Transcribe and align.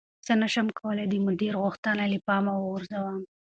زه 0.25 0.33
نشم 0.41 0.67
کولی 0.79 1.05
چې 1.07 1.11
د 1.11 1.15
مدیر 1.27 1.53
غوښتنه 1.61 2.03
له 2.11 2.19
پامه 2.27 2.51
وغورځوم. 2.55 3.17